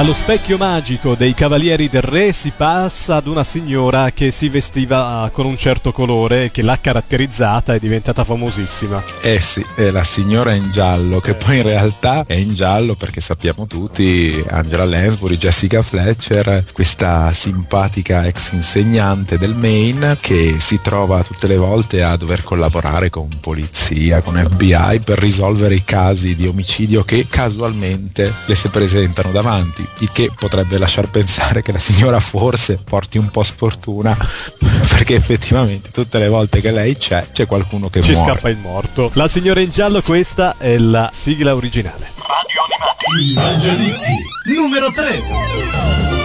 Dallo 0.00 0.14
specchio 0.14 0.56
magico 0.56 1.14
dei 1.14 1.34
Cavalieri 1.34 1.90
del 1.90 2.00
Re 2.00 2.32
si 2.32 2.54
passa 2.56 3.16
ad 3.16 3.26
una 3.26 3.44
signora 3.44 4.12
che 4.12 4.30
si 4.30 4.48
vestiva 4.48 5.28
con 5.30 5.44
un 5.44 5.58
certo 5.58 5.92
colore 5.92 6.50
che 6.50 6.62
l'ha 6.62 6.78
caratterizzata 6.80 7.74
e 7.74 7.76
è 7.76 7.78
diventata 7.78 8.24
famosissima. 8.24 9.02
Eh 9.20 9.42
sì, 9.42 9.62
è 9.76 9.90
la 9.90 10.02
signora 10.02 10.54
in 10.54 10.70
giallo, 10.72 11.20
che 11.20 11.34
poi 11.34 11.58
in 11.58 11.64
realtà 11.64 12.24
è 12.26 12.32
in 12.32 12.54
giallo 12.54 12.94
perché 12.94 13.20
sappiamo 13.20 13.66
tutti, 13.66 14.42
Angela 14.48 14.86
Lansbury, 14.86 15.36
Jessica 15.36 15.82
Fletcher, 15.82 16.64
questa 16.72 17.34
simpatica 17.34 18.24
ex 18.24 18.52
insegnante 18.52 19.36
del 19.36 19.54
Maine 19.54 20.16
che 20.18 20.56
si 20.60 20.80
trova 20.80 21.22
tutte 21.22 21.46
le 21.46 21.58
volte 21.58 22.02
a 22.02 22.16
dover 22.16 22.42
collaborare 22.42 23.10
con 23.10 23.28
polizia, 23.38 24.22
con 24.22 24.42
FBI 24.42 25.00
per 25.00 25.18
risolvere 25.18 25.74
i 25.74 25.84
casi 25.84 26.34
di 26.34 26.46
omicidio 26.46 27.04
che 27.04 27.26
casualmente 27.28 28.32
le 28.46 28.54
si 28.54 28.68
presentano 28.68 29.30
davanti, 29.30 29.88
il 29.98 30.10
che 30.10 30.30
potrebbe 30.34 30.78
lasciar 30.78 31.08
pensare 31.10 31.62
che 31.62 31.72
la 31.72 31.78
signora 31.78 32.20
forse 32.20 32.78
porti 32.78 33.18
un 33.18 33.30
po' 33.30 33.42
sfortuna 33.42 34.16
perché 34.88 35.14
effettivamente 35.14 35.90
tutte 35.90 36.18
le 36.18 36.28
volte 36.28 36.60
che 36.60 36.70
lei 36.70 36.96
c'è 36.96 37.28
c'è 37.32 37.46
qualcuno 37.46 37.90
che 37.90 38.00
Ci 38.00 38.12
muore. 38.12 38.32
scappa 38.32 38.48
il 38.48 38.56
morto. 38.56 39.10
La 39.14 39.28
signora 39.28 39.60
in 39.60 39.70
giallo, 39.70 40.00
questa 40.00 40.56
è 40.58 40.78
la 40.78 41.10
sigla 41.12 41.54
originale. 41.54 42.12
I 43.22 43.32
Evangelisti 43.32 44.12
numero 44.56 44.90
3. 44.92 46.19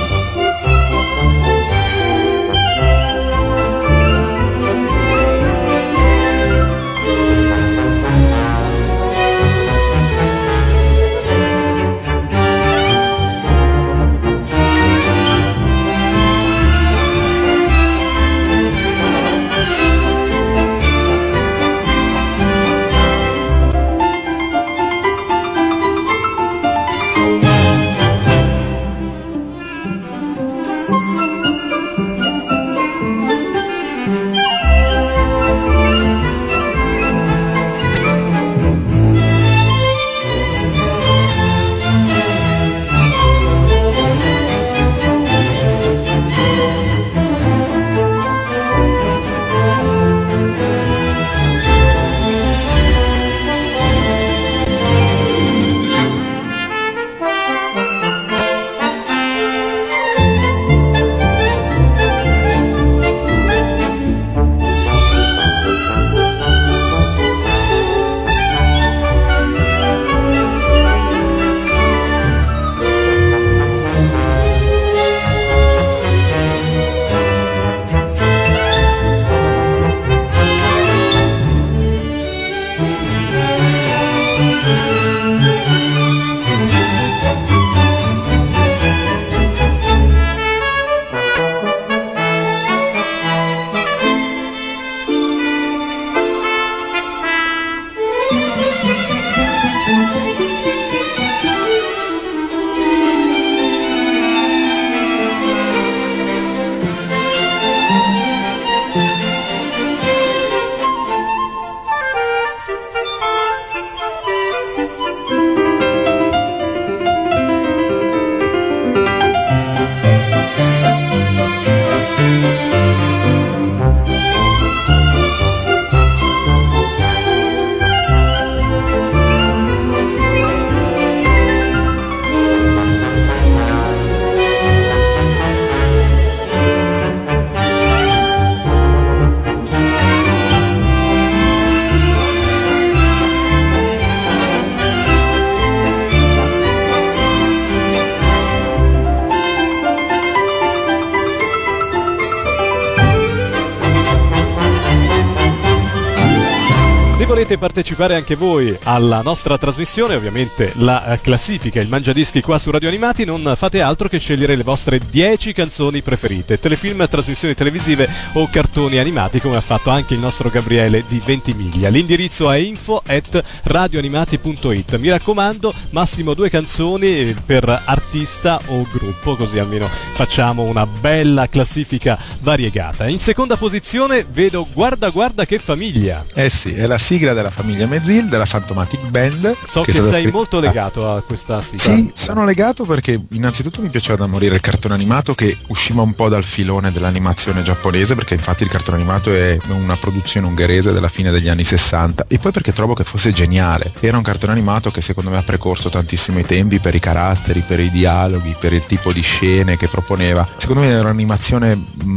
Partecipare 157.95 158.15
anche 158.15 158.35
voi 158.35 158.77
alla 158.83 159.21
nostra 159.21 159.57
trasmissione, 159.57 160.15
ovviamente 160.15 160.73
la 160.75 161.13
eh, 161.13 161.21
classifica, 161.21 161.79
il 161.79 161.87
mangiadischi 161.87 162.41
qua 162.41 162.59
su 162.59 162.69
Radio 162.69 162.89
Animati, 162.89 163.23
non 163.25 163.53
fate 163.55 163.81
altro 163.81 164.09
che 164.09 164.19
scegliere 164.19 164.55
le 164.55 164.63
vostre 164.63 164.99
10 164.99 165.53
canzoni 165.53 166.01
preferite, 166.01 166.59
telefilm, 166.59 167.07
trasmissioni 167.07 167.53
televisive 167.53 168.07
o 168.33 168.49
cartoni 168.49 168.97
animati, 168.97 169.39
come 169.39 169.55
ha 169.55 169.61
fatto 169.61 169.89
anche 169.89 170.13
il 170.13 170.19
nostro 170.19 170.49
Gabriele 170.49 171.05
di 171.07 171.21
Ventimiglia. 171.25 171.89
L'indirizzo 171.89 172.51
è 172.51 172.57
info 172.57 173.01
at 173.05 173.41
radioanimati.it. 173.63 174.97
Mi 174.97 175.09
raccomando, 175.09 175.73
massimo 175.91 176.33
due 176.33 176.49
canzoni 176.49 177.33
per 177.45 177.83
artista 177.85 178.59
o 178.67 178.85
gruppo, 178.91 179.35
così 179.35 179.57
almeno 179.57 179.87
facciamo 179.87 180.63
una 180.63 180.85
bella 180.85 181.47
classifica 181.47 182.17
variegata. 182.41 183.07
In 183.07 183.19
seconda 183.19 183.55
posizione 183.57 184.25
vedo 184.29 184.67
Guarda 184.73 185.09
guarda 185.09 185.45
che 185.45 185.59
famiglia. 185.59 186.25
Eh 186.33 186.49
sì, 186.49 186.73
è 186.73 186.85
la 186.85 186.97
sigla 186.97 187.33
della 187.33 187.49
famiglia 187.49 187.84
Mezzil, 187.87 188.27
della 188.27 188.45
Fantomatic 188.45 189.07
Band. 189.09 189.55
So 189.65 189.81
che, 189.81 189.91
stata 189.91 190.09
sei 190.09 190.21
scritta- 190.21 190.37
molto 190.37 190.59
legato 190.59 191.11
a 191.11 191.21
questa 191.21 191.61
sigla. 191.61 191.93
Sì, 191.93 192.11
sono 192.13 192.45
legato 192.45 192.85
perché 192.85 193.19
innanzitutto 193.31 193.81
mi 193.81 193.89
piaceva 193.89 194.15
da 194.15 194.27
morire 194.27 194.55
il 194.55 194.61
cartone 194.61 194.93
animato 194.93 195.33
che 195.33 195.57
usciva 195.67 196.01
un 196.01 196.13
po' 196.13 196.29
dal 196.29 196.43
filone 196.43 196.91
dell'animazione 196.91 197.61
giapponese 197.63 198.15
perché 198.15 198.33
infatti 198.33 198.63
il 198.63 198.69
cartone 198.69 198.97
animato 198.97 199.31
è 199.33 199.57
una 199.67 199.95
produzione 199.95 200.47
ungherese 200.47 200.91
della 200.91 201.07
fine 201.07 201.31
degli 201.31 201.49
anni 201.49 201.63
60 201.63 202.25
e 202.27 202.37
poi 202.39 202.51
perché 202.51 202.73
trovo 202.73 202.93
che 202.93 203.03
fosse 203.03 203.31
geniale. 203.33 203.93
Era 203.99 204.17
un 204.17 204.23
cartone 204.23 204.51
animato 204.51 204.91
che 204.91 205.01
secondo 205.01 205.29
me 205.29 205.37
ha 205.37 205.43
precorso 205.43 205.89
tantissimo 205.89 206.39
i 206.39 206.45
tempi 206.45 206.79
per 206.79 206.95
i 206.95 206.99
caratteri, 206.99 207.63
per 207.65 207.79
i 207.79 207.89
dialoghi, 207.89 208.55
per 208.59 208.73
il 208.73 208.85
tipo 208.85 209.11
di 209.11 209.21
scene 209.21 209.77
che 209.77 209.87
proponeva. 209.87 210.47
Secondo 210.57 210.81
me 210.81 210.89
era 210.89 211.01
un'animazione 211.01 211.75
mh, 211.75 212.13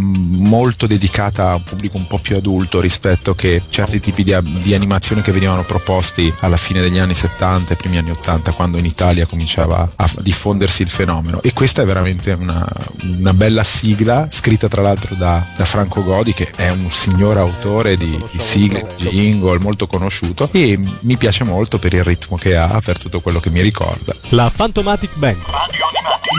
molto 0.46 0.87
dedicata 0.87 1.50
a 1.50 1.54
un 1.57 1.62
pubblico 1.62 1.96
un 1.96 2.07
po' 2.07 2.18
più 2.18 2.37
adulto 2.37 2.81
rispetto 2.81 3.35
che 3.35 3.62
certi 3.68 4.00
tipi 4.00 4.24
di, 4.24 4.35
di 4.62 4.74
animazioni 4.74 5.22
che 5.22 5.33
venivano 5.33 5.58
proposti 5.62 6.33
alla 6.40 6.57
fine 6.57 6.81
degli 6.81 6.99
anni 6.99 7.14
70 7.14 7.73
e 7.73 7.77
primi 7.77 7.99
anni 7.99 8.11
80 8.11 8.53
quando 8.53 8.79
in 8.79 8.85
Italia 8.85 9.27
cominciava 9.27 9.90
a 9.94 10.11
diffondersi 10.21 10.83
il 10.83 10.90
fenomeno 10.90 11.42
e 11.42 11.53
questa 11.53 11.83
è 11.83 11.87
veramente 11.87 12.33
una, 12.33 12.66
una 13.03 13.35
bella 13.35 13.64
sigla 13.64 14.29
scritta 14.31 14.68
tra 14.68 14.83
l'altro 14.83 15.14
da, 15.14 15.44
da 15.57 15.64
Franco 15.64 16.03
Godi 16.03 16.33
che 16.33 16.51
è 16.57 16.71
un 16.71 16.90
signor 16.90 17.38
autore 17.38 17.97
di, 17.97 18.23
di 18.31 18.38
sigle, 18.38 18.94
di 18.97 19.09
jingle 19.09 19.59
molto 19.59 19.87
conosciuto 19.87 20.49
e 20.53 20.79
mi 21.01 21.16
piace 21.16 21.44
molto 21.44 21.79
per 21.79 21.92
il 21.92 22.05
ritmo 22.05 22.37
che 22.37 22.57
ha, 22.57 22.81
per 22.85 22.99
tutto 22.99 23.21
quello 23.21 23.40
che 23.40 23.51
mi 23.51 23.61
ricorda. 23.61 24.14
La 24.31 24.51
Fantomatic 24.51 25.16
Band. 25.16 25.40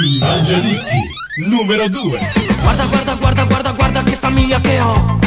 Il 0.04 0.20
Mangiadischi 0.20 1.18
numero 1.48 1.88
2. 1.88 2.20
Guarda, 2.62 2.86
guarda, 2.86 3.14
guarda, 3.16 3.44
guarda, 3.46 3.72
guarda 3.72 4.04
che 4.04 4.16
famiglia 4.16 4.60
che 4.60 4.80
ho. 4.80 5.20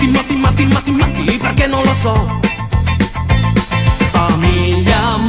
Tutti 0.00 0.12
matti, 0.12 0.34
matti, 0.34 0.64
matti, 0.64 0.92
matti, 0.92 1.38
perché 1.38 1.66
non 1.66 1.82
lo 1.84 1.92
so. 1.92 2.40
Famiglia 4.12 5.19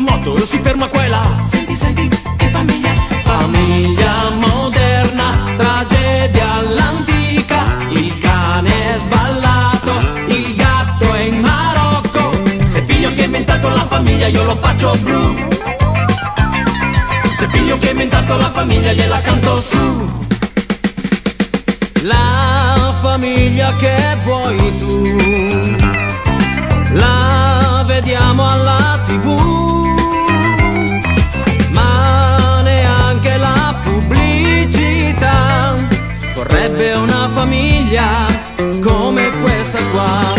moto 0.00 0.36
e 0.36 0.46
si 0.46 0.58
ferma 0.58 0.88
qua 0.88 1.04
e 1.04 1.08
là 1.08 1.22
Senti, 1.46 1.76
senti, 1.76 2.08
che 2.36 2.46
famiglia. 2.46 2.92
Famiglia 3.22 4.30
moderna, 4.30 5.54
tragedia 5.56 6.52
all'antica. 6.54 7.64
Il 7.90 8.18
cane 8.18 8.94
è 8.94 8.98
sballato, 8.98 9.92
il 10.26 10.54
gatto 10.54 11.12
è 11.12 11.20
in 11.20 11.40
Marocco. 11.40 12.30
Se 12.66 12.82
piglio 12.82 13.12
che 13.14 13.22
ha 13.22 13.24
inventato 13.24 13.68
la 13.68 13.86
famiglia 13.86 14.26
io 14.26 14.44
lo 14.44 14.56
faccio 14.56 14.96
blu. 15.02 15.48
Se 17.36 17.46
piglio 17.46 17.76
che 17.78 17.88
ha 17.88 17.90
inventato 17.90 18.36
la 18.36 18.50
famiglia 18.50 18.92
gliela 18.92 19.20
canto 19.20 19.60
su. 19.60 20.08
La 22.02 22.94
famiglia 23.00 23.74
che 23.76 24.16
vuoi 24.24 24.78
tu, 24.78 25.76
la 26.92 27.84
vediamo 27.86 28.48
alla 28.48 28.79
famiglia 37.90 38.26
come 38.80 39.30
questa 39.42 39.78
qua. 39.90 40.34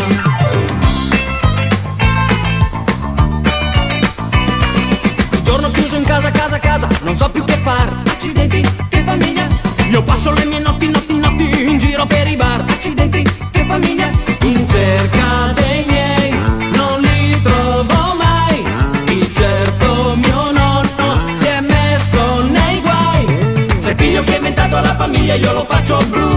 Il 5.32 5.42
giorno 5.42 5.70
chiuso 5.72 5.96
in 5.98 6.04
casa, 6.04 6.32
casa, 6.32 6.60
casa, 6.60 6.88
non 7.04 7.16
so 7.16 7.30
più 7.30 7.44
che 7.44 7.58
far. 7.58 7.94
Accidenti, 8.08 8.62
che 8.90 9.04
famiglia. 9.04 9.48
Io 9.90 10.02
passo 10.04 10.32
le 10.32 10.46
mie 10.46 10.60
notti, 10.60 10.90
notti, 10.90 11.18
notti 11.18 11.64
in 11.68 11.78
giro 11.78 12.06
per 12.06 12.28
i 12.28 12.38
bar. 12.38 12.64
Accidenti, 12.68 13.22
che 13.52 13.66
famiglia. 13.66 14.10
In 14.44 14.68
cerca 14.70 15.52
dei 15.54 15.84
miei, 15.88 16.32
non 16.74 17.02
li 17.02 17.42
trovo 17.42 18.16
mai. 18.18 18.64
Di 19.06 19.30
certo 19.34 20.16
mio 20.16 20.52
nonno 20.52 21.36
si 21.36 21.48
è 21.48 21.60
messo 21.60 22.44
nei 22.44 22.80
guai. 22.80 23.76
Se 23.80 23.94
piglio 23.94 24.24
che 24.24 24.36
ha 24.36 24.38
inventato 24.38 24.80
la 24.80 24.96
famiglia, 24.96 25.36
io 25.36 25.54
lo 25.54 25.66
faccio 25.66 25.98
blu. 26.08 26.31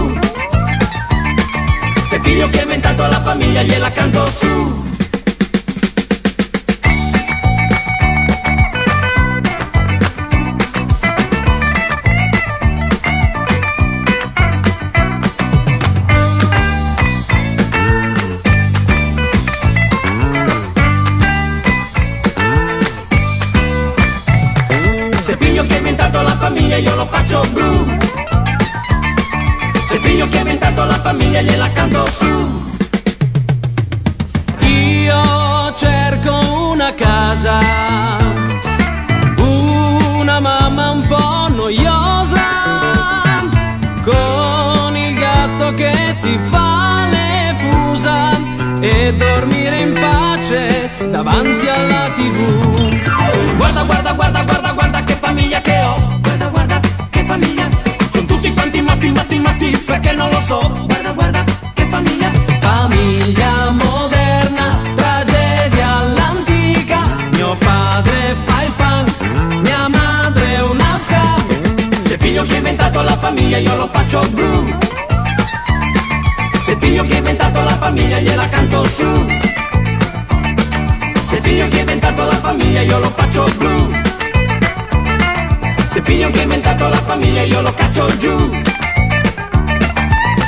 Inventato 3.25 3.29
la 3.29 3.31
famiglia, 3.31 3.63
gliela 3.63 3.91
canto 3.91 4.25
su. 4.29 4.94
Faccio 73.95 74.19
blu 74.31 74.77
Se 76.63 76.75
piglio 76.75 77.05
che 77.05 77.13
ha 77.13 77.17
inventato 77.17 77.63
la 77.63 77.77
famiglia 77.77 78.19
Gliela 78.19 78.47
canto 78.49 78.83
su 78.83 79.43
se 81.27 81.41
piglio 81.41 81.67
che 81.67 81.77
ha 81.77 81.79
inventato 81.79 82.23
la 82.23 82.37
famiglia 82.37 82.81
io 82.81 82.99
lo 82.99 83.09
faccio 83.09 83.43
blu 83.57 83.91
Se 85.89 86.01
piglio 86.01 86.29
che 86.29 86.39
ha 86.39 86.43
inventato 86.43 86.87
la 86.87 87.01
famiglia 87.01 87.41
io 87.41 87.61
lo 87.61 87.73
caccio 87.73 88.05
giù 88.15 88.51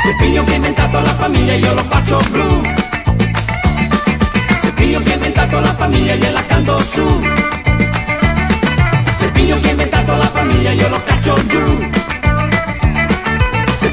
Se 0.03 0.15
piglio 0.17 0.43
che 0.43 0.51
ha 0.53 0.55
inventato 0.55 0.99
la 1.01 1.13
famiglia 1.13 1.53
io 1.55 1.73
lo 1.73 1.83
faccio 1.83 2.19
blu 2.29 2.61
Se 4.61 4.71
piglio 4.73 5.01
che 5.01 5.11
ha 5.11 5.15
inventato 5.15 5.59
la 5.59 5.73
famiglia 5.73 6.15
gliela 6.15 6.45
canto 6.45 6.79
su 6.79 7.21
Se 9.15 9.29
piglio 9.31 9.59
che 9.59 9.67
ha 9.67 9.71
inventato 9.71 10.15
la 10.15 10.27
famiglia 10.27 10.71
io 10.71 10.89
lo 10.89 11.03
caccio 11.03 11.47
giù 11.47 11.89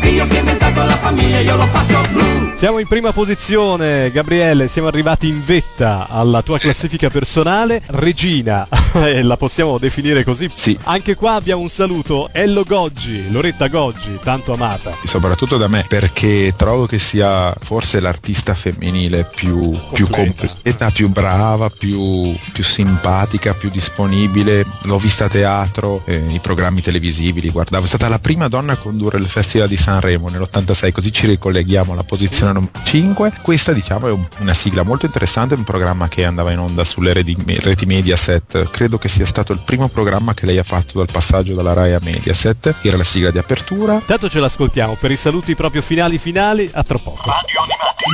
Se 0.05 0.11
piglio 0.11 0.27
che 0.27 0.37
ha 0.37 0.41
inventato 0.41 0.83
la 0.83 0.97
famiglia 0.97 1.39
io 1.41 1.57
lo 1.57 1.67
faccio 1.67 1.99
blu 2.13 2.53
Siamo 2.55 2.79
in 2.79 2.87
prima 2.87 3.13
posizione, 3.13 4.11
Gabriele, 4.11 4.69
siamo 4.69 4.89
arrivati 4.89 5.29
in 5.29 5.43
vetta 5.45 6.07
alla 6.09 6.41
tua 6.41 6.59
classifica 6.59 7.11
personale. 7.11 7.83
Regina, 7.87 8.67
la 9.23 9.37
possiamo 9.37 9.79
definire 9.79 10.25
così. 10.25 10.51
Sì. 10.55 10.79
Anche 10.85 11.15
qua 11.17 11.35
abbiamo 11.35 11.63
un 11.63 11.69
saluto. 11.69 12.29
Ello 12.33 12.63
Goggi, 12.63 13.31
Loretta 13.33 13.69
Goggi, 13.69 14.19
tanto 14.23 14.53
amata. 14.53 14.97
soprattutto 15.05 15.57
da 15.57 15.69
me 15.69 15.85
perché 15.89 16.53
trovo 16.57 16.87
che 16.87 16.99
sia 16.99 17.55
forse 17.61 18.01
l'artista 18.01 18.55
femminile 18.55 19.29
più, 19.35 19.71
più 19.93 20.07
Completa. 20.09 20.47
completa, 20.47 20.91
più 20.91 21.09
brava, 21.09 21.71
più, 21.71 22.33
più 22.53 22.63
simpatica, 22.65 23.55
più 23.55 23.71
disponibile. 23.71 24.65
L'ho 24.83 24.99
vista 24.99 25.25
a 25.25 25.29
teatro, 25.29 26.03
eh, 26.05 26.23
i 26.29 26.39
programmi 26.41 26.81
televisivi, 26.81 27.41
li 27.41 27.51
guardavo. 27.51 27.85
È 27.85 27.89
stata 27.89 28.09
la 28.09 28.19
prima 28.19 28.49
donna 28.49 28.75
a 28.75 28.77
condurre 28.77 29.19
il 29.19 29.29
Festival 29.29 29.69
di 29.69 29.77
Sanremo 29.77 30.29
nell'86, 30.29 30.93
così 30.93 31.13
ci 31.13 31.27
ricolleghiamo 31.27 31.93
alla 31.93 32.05
posizione 32.05 32.53
numero 32.53 32.71
5. 32.85 33.33
Questa 33.43 33.73
diciamo 33.73 34.07
è 34.09 34.11
un- 34.13 34.27
una 34.39 34.55
sigla 34.55 34.83
molto 34.83 35.07
interessante, 35.07 35.55
un 35.55 35.65
programma 35.65 36.09
che 36.09 36.25
andava 36.25 36.53
in 36.53 36.59
onda 36.59 36.85
sulle 36.85 37.13
reti, 37.13 37.37
reti 37.61 37.87
Mediaset. 37.87 38.71
Credo 38.71 38.84
che 38.99 39.09
sia 39.09 39.25
stato 39.25 39.53
il 39.53 39.61
primo 39.61 39.89
programma 39.89 40.35
che 40.35 40.47
lei 40.47 40.59
ha 40.59 40.63
fatto 40.63 40.99
dal 40.99 41.09
passaggio 41.11 41.55
dalla 41.55 41.73
Rai 41.73 41.95
a 41.95 41.99
Mediaset. 42.01 42.75
Era 42.83 42.97
la 42.97 43.05
sigla 43.05 43.31
di 43.31 43.39
apertura. 43.39 43.95
Intanto 43.95 44.29
ce 44.29 44.41
l'ascoltiamo 44.41 44.97
per 45.01 45.11
i 45.11 45.17
saluti 45.17 45.55
proprio 45.55 45.81
finali 45.81 46.19
finali, 46.19 46.69
a 46.73 46.83
tra 46.85 46.99
poco. 46.99 47.31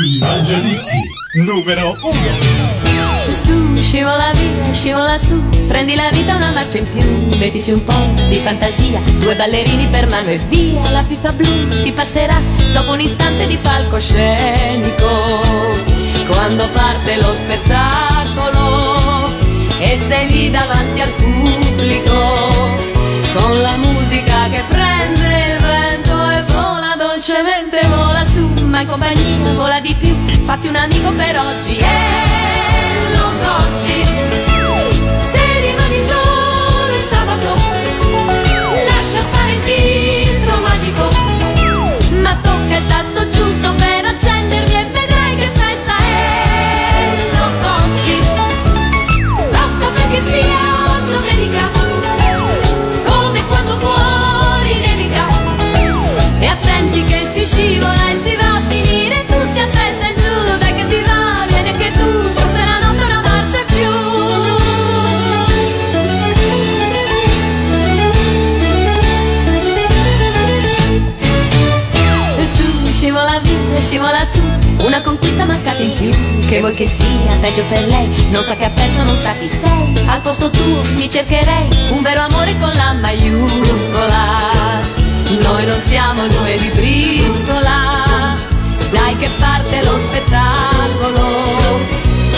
I 0.05 0.17
Evangelisti 0.17 0.99
numero 1.45 1.93
1. 2.03 3.31
Su, 3.31 3.75
scivola 3.81 4.31
via, 4.33 4.73
scivola 4.73 5.19
su, 5.19 5.41
prendi 5.67 5.95
la 5.95 6.09
vita 6.11 6.35
una 6.35 6.51
marcia 6.51 6.79
in 6.79 6.89
più, 6.91 7.37
mettici 7.37 7.73
un 7.73 7.85
po' 7.85 8.13
di 8.29 8.37
fantasia, 8.37 9.01
due 9.21 9.37
ballerini 9.37 9.87
per 9.89 10.09
mano 10.09 10.29
e 10.29 10.39
via, 10.49 10.91
la 10.91 11.05
FIFA 11.05 11.33
blu 11.33 11.83
ti 11.83 11.93
passerà 11.93 12.41
dopo 12.73 12.93
un 12.93 13.01
istante 13.01 13.47
di 13.47 13.57
palcoscenico, 13.57 15.41
quando 16.29 16.69
parte 16.73 17.17
lo 17.17 17.35
spettacolo 17.35 18.30
e 19.91 19.99
sei 20.07 20.31
lì 20.31 20.51
davanti 20.51 21.01
al 21.01 21.11
pubblico, 21.17 22.13
con 23.35 23.61
la 23.61 23.77
musica 23.79 24.49
che 24.49 24.63
prende 24.69 25.53
il 25.53 25.59
vento 25.59 26.31
e 26.31 26.43
vola 26.53 26.95
dolcemente, 26.97 27.81
vola 27.89 28.25
su, 28.25 28.47
ma 28.67 28.83
in 28.83 28.87
compagnia 28.87 29.53
vola 29.55 29.81
di 29.81 29.93
più, 29.95 30.15
fatti 30.45 30.69
un 30.69 30.77
amico 30.77 31.11
per 31.11 31.37
oggi 31.37 31.79
e 31.79 33.17
non 33.17 33.37
oggi, 33.43 34.05
se 35.23 35.61
rimani 35.61 35.99
solo 35.99 36.60
peggio 77.41 77.63
per 77.69 77.87
lei, 77.87 78.29
non 78.31 78.43
sa 78.43 78.55
che 78.55 78.65
ha 78.65 78.71
perso, 78.71 79.03
non 79.03 79.17
sa 79.17 79.33
chi 79.33 79.49
sei, 79.49 80.07
al 80.07 80.21
posto 80.21 80.51
tuo 80.51 80.81
mi 80.97 81.09
cercherei, 81.09 81.69
un 81.91 82.01
vero 82.01 82.21
amore 82.23 82.57
con 82.59 82.71
la 82.75 82.93
maiuscola. 82.93 84.79
Noi 85.41 85.65
non 85.65 85.81
siamo 85.81 86.27
due 86.27 86.59
di 86.59 86.69
briscola, 86.75 88.35
dai 88.91 89.17
che 89.17 89.31
parte 89.39 89.83
lo 89.85 89.99
spettacolo, 89.99 91.81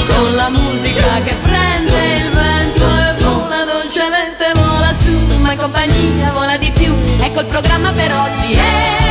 con 0.09 0.35
la 0.35 0.49
musica 0.51 1.21
che 1.25 1.35
prende 1.43 2.15
il 2.17 2.31
vento 2.31 2.85
e 2.85 3.23
vola 3.25 3.65
dolcemente, 3.65 4.53
vola 4.55 4.95
su, 4.99 5.41
ma 5.41 5.53
in 5.53 5.59
compagnia 5.59 6.31
vola 6.33 6.57
di 6.57 6.71
più, 6.71 6.95
ecco 7.21 7.41
il 7.41 7.47
programma 7.47 7.91
per 7.93 8.13
oggi, 8.13 8.53
e 8.53 9.02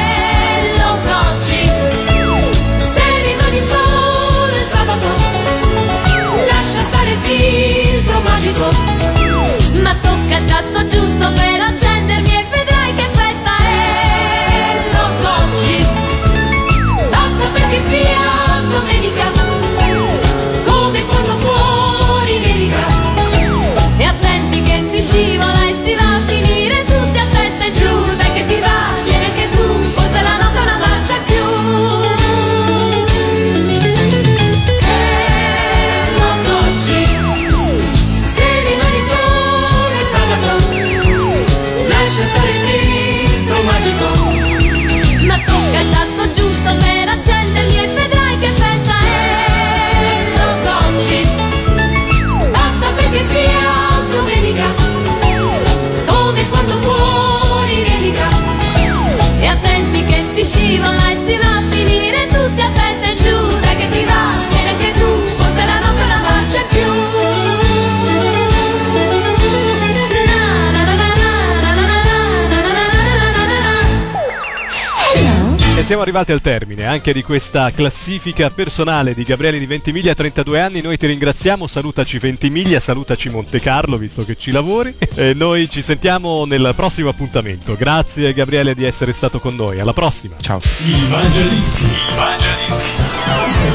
siamo 75.92 76.06
arrivati 76.06 76.32
al 76.32 76.39
termine 76.39 76.86
anche 76.86 77.12
di 77.12 77.22
questa 77.22 77.70
classifica 77.70 78.50
personale 78.50 79.14
di 79.14 79.26
Gabriele 79.26 79.60
di 79.60 79.66
Ventimiglia, 79.66 80.14
32 80.14 80.62
anni. 80.62 80.80
Noi 80.80 80.98
ti 80.98 81.06
ringraziamo, 81.06 81.68
salutaci 81.68 82.18
Ventimiglia, 82.18 82.80
salutaci 82.80 83.28
Monte 83.28 83.60
Carlo, 83.60 83.98
visto 83.98 84.24
che 84.24 84.38
ci 84.38 84.52
lavori. 84.52 84.96
E 85.16 85.34
noi 85.34 85.70
ci 85.70 85.82
sentiamo 85.82 86.46
nel 86.46 86.72
prossimo 86.78 87.10
appuntamento. 87.10 87.76
Grazie 87.76 88.32
Gabriele 88.32 88.74
di 88.74 88.86
essere 88.86 89.12
stato 89.12 89.42
con 89.42 89.54
noi. 89.54 89.82
Alla 89.82 89.92
prossima. 89.92 90.38
Ciao. 90.39 90.62
I 90.86 90.94
Evangelisti. 91.08 91.86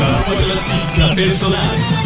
La 0.00 0.22
tua 0.24 0.36
classifica 0.36 1.08
personale. 1.08 2.05